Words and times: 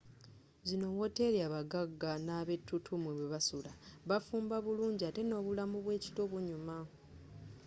zino 0.67 0.87
wooteri 0.97 1.37
abaggagga 1.47 2.11
n'abettutumu 2.25 3.09
mwebasula 3.15 3.71
bafumba 4.09 4.55
bulungi 4.65 5.03
atte 5.05 5.21
n'obulamu 5.25 5.77
bw'ekiro 5.83 6.23
bunyuma 6.31 6.77